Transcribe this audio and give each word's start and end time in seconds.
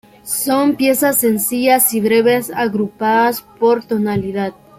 Son 0.25 0.77
piezas 0.77 1.17
sencillas 1.17 1.93
y 1.93 2.01
breves, 2.01 2.49
agrupadas 2.55 3.43
por 3.59 3.83
tonalidad. 3.85 4.53